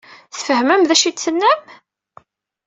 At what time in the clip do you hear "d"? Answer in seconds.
0.85-0.89